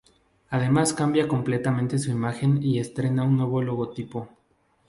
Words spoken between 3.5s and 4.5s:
logotipo.